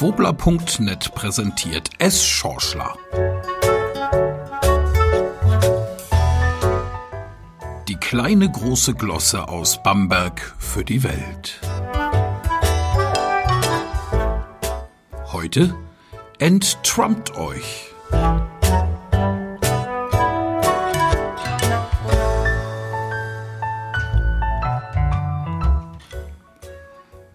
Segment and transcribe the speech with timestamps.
[0.00, 2.24] Wobler.net präsentiert S.
[2.24, 2.96] Schorschler.
[7.86, 11.60] Die kleine große Glosse aus Bamberg für die Welt.
[15.32, 15.74] Heute
[16.38, 17.92] enttrumpt euch.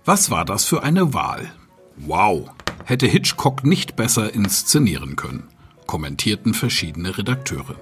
[0.03, 1.51] Was war das für eine Wahl?
[1.97, 2.49] Wow,
[2.85, 5.43] hätte Hitchcock nicht besser inszenieren können,
[5.85, 7.75] kommentierten verschiedene Redakteure.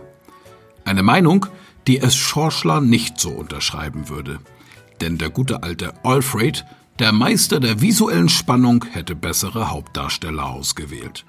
[0.85, 1.45] Eine Meinung,
[1.87, 4.39] die es Schorschler nicht so unterschreiben würde.
[5.01, 6.65] Denn der gute alte Alfred,
[6.99, 11.25] der Meister der visuellen Spannung, hätte bessere Hauptdarsteller ausgewählt.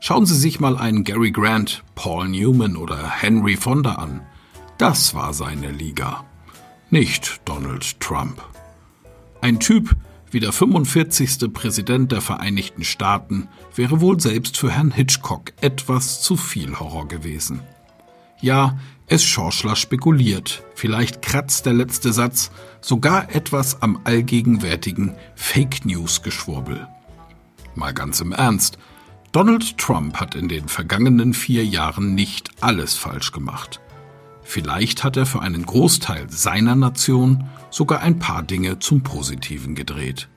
[0.00, 4.22] Schauen Sie sich mal einen Gary Grant, Paul Newman oder Henry Fonda an.
[4.78, 6.24] Das war seine Liga.
[6.90, 8.42] Nicht Donald Trump.
[9.40, 9.94] Ein Typ,
[10.32, 11.52] wie der 45.
[11.52, 17.60] Präsident der Vereinigten Staaten wäre wohl selbst für Herrn Hitchcock etwas zu viel Horror gewesen.
[18.40, 26.22] Ja, es Schorschler spekuliert, vielleicht kratzt der letzte Satz sogar etwas am allgegenwärtigen Fake News
[26.22, 26.88] Geschwurbel.
[27.74, 28.78] Mal ganz im Ernst,
[29.32, 33.80] Donald Trump hat in den vergangenen vier Jahren nicht alles falsch gemacht.
[34.42, 40.28] Vielleicht hat er für einen Großteil seiner Nation sogar ein paar Dinge zum Positiven gedreht.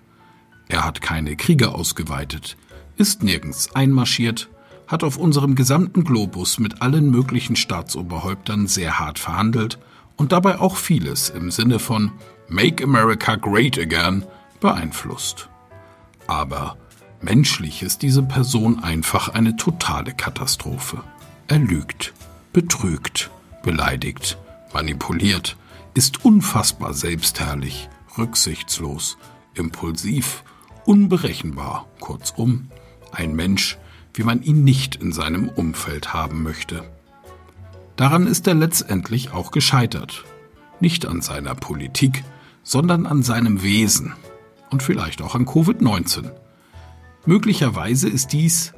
[0.67, 2.57] Er hat keine Kriege ausgeweitet,
[2.97, 4.49] ist nirgends einmarschiert,
[4.87, 9.79] hat auf unserem gesamten Globus mit allen möglichen Staatsoberhäuptern sehr hart verhandelt
[10.15, 12.11] und dabei auch vieles im Sinne von
[12.47, 14.23] Make America Great Again
[14.59, 15.49] beeinflusst.
[16.27, 16.77] Aber
[17.21, 21.03] menschlich ist diese Person einfach eine totale Katastrophe.
[21.47, 22.13] Er lügt,
[22.53, 23.29] betrügt,
[23.65, 24.37] beleidigt,
[24.73, 25.57] manipuliert,
[25.95, 29.17] ist unfassbar selbstherrlich, rücksichtslos,
[29.55, 30.43] impulsiv,
[30.85, 32.69] unberechenbar, kurzum,
[33.11, 33.77] ein Mensch,
[34.13, 36.83] wie man ihn nicht in seinem Umfeld haben möchte.
[37.95, 40.25] Daran ist er letztendlich auch gescheitert.
[40.79, 42.23] Nicht an seiner Politik,
[42.61, 44.13] sondern an seinem Wesen
[44.69, 46.31] und vielleicht auch an Covid-19.
[47.25, 48.73] Möglicherweise ist dies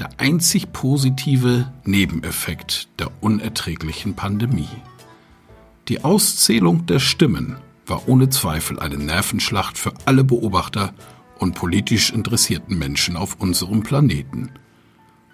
[0.00, 4.68] der einzig positive Nebeneffekt der unerträglichen Pandemie.
[5.88, 7.56] Die Auszählung der Stimmen
[7.86, 10.94] war ohne Zweifel eine Nervenschlacht für alle Beobachter
[11.38, 14.50] und politisch interessierten Menschen auf unserem Planeten.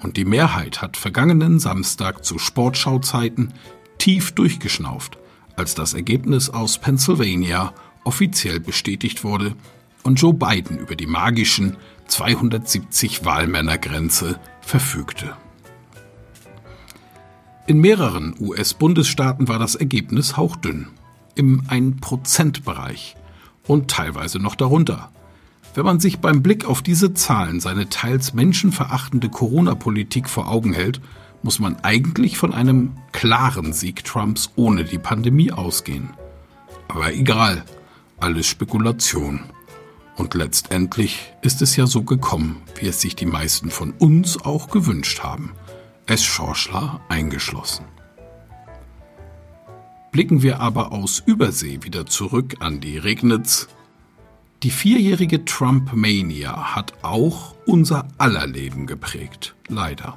[0.01, 3.55] Und die Mehrheit hat vergangenen Samstag zu Sportschauzeiten
[3.99, 5.17] tief durchgeschnauft,
[5.55, 7.73] als das Ergebnis aus Pennsylvania
[8.03, 9.55] offiziell bestätigt wurde
[10.03, 11.77] und Joe Biden über die magischen
[12.09, 15.37] 270 Wahlmännergrenze verfügte.
[17.69, 20.89] In mehreren US-Bundesstaaten war das Ergebnis hauchdünn,
[21.35, 23.17] im 1%-Bereich
[23.67, 25.11] und teilweise noch darunter.
[25.75, 31.01] Wenn man sich beim Blick auf diese Zahlen seine teils menschenverachtende Corona-Politik vor Augen hält,
[31.43, 36.11] muss man eigentlich von einem klaren Sieg Trumps ohne die Pandemie ausgehen.
[36.89, 37.65] Aber egal,
[38.19, 39.41] alles Spekulation.
[40.17, 44.69] Und letztendlich ist es ja so gekommen, wie es sich die meisten von uns auch
[44.69, 45.53] gewünscht haben.
[46.07, 47.85] Es Schorschler eingeschlossen.
[50.13, 53.69] Blicken wir aber aus Übersee wieder zurück an die Regnitz,
[54.63, 60.17] die vierjährige Trump-Mania hat auch unser aller Leben geprägt, leider.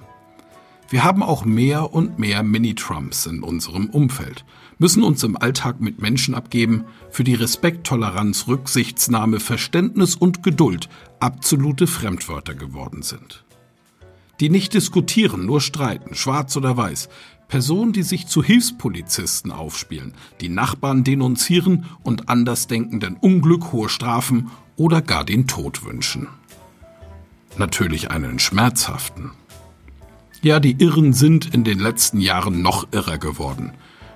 [0.91, 4.43] Wir haben auch mehr und mehr Mini-Trumps in unserem Umfeld,
[4.79, 10.89] müssen uns im Alltag mit Menschen abgeben, für die Respekt, Toleranz, Rücksichtsnahme, Verständnis und Geduld
[11.19, 13.43] absolute Fremdwörter geworden sind.
[14.39, 17.09] Die nicht diskutieren, nur streiten, schwarz oder weiß,
[17.47, 25.03] Personen, die sich zu Hilfspolizisten aufspielen, die Nachbarn denunzieren und Andersdenkenden Unglück, hohe Strafen oder
[25.03, 26.27] gar den Tod wünschen.
[27.57, 29.31] Natürlich einen schmerzhaften.
[30.41, 33.73] Ja, die Irren sind in den letzten Jahren noch irrer geworden.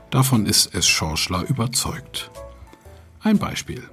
[0.09, 2.31] Davon ist es Schorschler überzeugt.
[3.19, 3.83] Ein Beispiel.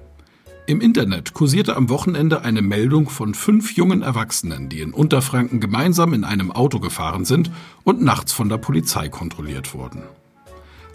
[0.65, 6.13] Im Internet kursierte am Wochenende eine Meldung von fünf jungen Erwachsenen, die in Unterfranken gemeinsam
[6.13, 7.51] in einem Auto gefahren sind
[7.83, 10.03] und nachts von der Polizei kontrolliert wurden.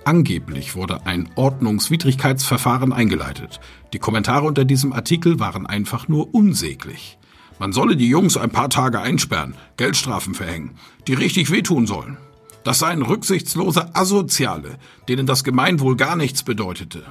[0.07, 3.61] Angeblich wurde ein Ordnungswidrigkeitsverfahren eingeleitet.
[3.93, 7.19] Die Kommentare unter diesem Artikel waren einfach nur unsäglich.
[7.59, 10.77] Man solle die Jungs ein paar Tage einsperren, Geldstrafen verhängen,
[11.07, 12.19] die richtig wehtun sollen.
[12.65, 17.05] Das seien rücksichtslose Asoziale, denen das Gemeinwohl gar nichts bedeutete.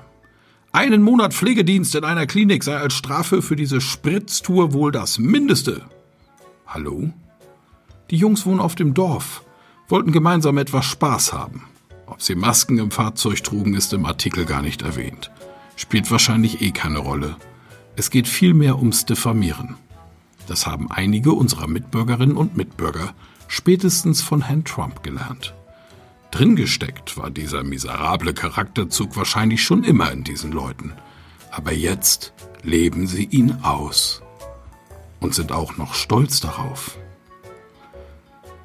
[0.71, 5.83] Einen Monat Pflegedienst in einer Klinik sei als Strafe für diese Spritztour wohl das Mindeste.
[6.67, 7.13] Hallo?
[8.11, 9.43] Die Jungs wohnen auf dem Dorf,
[9.87, 11.63] wollten gemeinsam etwas Spaß haben.
[12.05, 15.31] Ob sie Masken im Fahrzeug trugen, ist im Artikel gar nicht erwähnt.
[15.77, 17.37] Spielt wahrscheinlich eh keine Rolle.
[17.95, 19.77] Es geht vielmehr ums Diffamieren.
[20.47, 23.13] Das haben einige unserer Mitbürgerinnen und Mitbürger
[23.47, 25.53] spätestens von Herrn Trump gelernt.
[26.31, 30.93] Drin gesteckt war dieser miserable Charakterzug wahrscheinlich schon immer in diesen Leuten.
[31.51, 34.21] Aber jetzt leben sie ihn aus.
[35.19, 36.97] Und sind auch noch stolz darauf.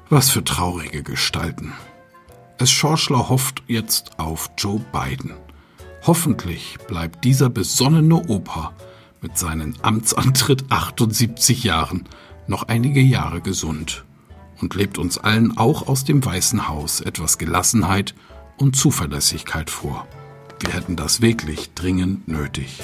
[0.09, 1.71] Was für traurige Gestalten.
[2.57, 5.33] Es Schorschler hofft jetzt auf Joe Biden.
[6.05, 8.73] Hoffentlich bleibt dieser besonnene Opa
[9.21, 12.05] mit seinen Amtsantritt 78 Jahren
[12.47, 14.03] noch einige Jahre gesund
[14.59, 18.15] und lebt uns allen auch aus dem Weißen Haus etwas Gelassenheit
[18.57, 20.07] und Zuverlässigkeit vor.
[20.59, 22.81] Wir hätten das wirklich dringend nötig.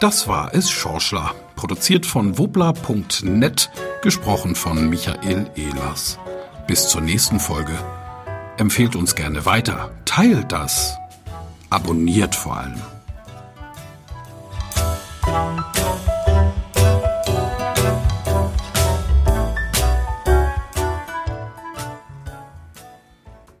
[0.00, 3.70] Das war es Schorschler, produziert von wobla.net,
[4.02, 6.18] gesprochen von Michael Ehlers.
[6.66, 7.72] Bis zur nächsten Folge.
[8.56, 10.96] Empfehlt uns gerne weiter, teilt das,
[11.70, 12.80] abonniert vor allem.